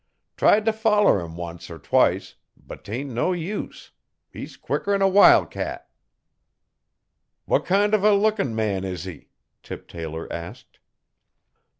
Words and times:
Tried 0.35 0.65
t' 0.65 0.71
foller 0.71 1.23
'im 1.23 1.35
once 1.37 1.69
er 1.69 1.77
twice 1.77 2.33
but 2.57 2.83
tain' 2.83 3.13
no 3.13 3.33
use. 3.33 3.91
He's 4.31 4.57
quicker 4.57 4.95
'n 4.95 5.01
a 5.03 5.07
wil' 5.07 5.45
cat.' 5.45 5.87
'What 7.45 7.65
kind 7.67 7.93
of 7.93 8.03
a 8.03 8.15
lookin' 8.15 8.55
man 8.55 8.83
is 8.83 9.03
he?' 9.03 9.29
Tip 9.61 9.87
Taylor 9.87 10.27
asked. 10.33 10.79